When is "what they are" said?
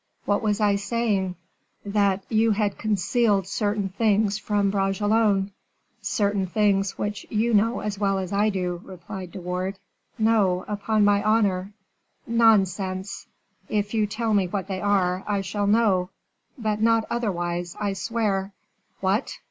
14.47-15.23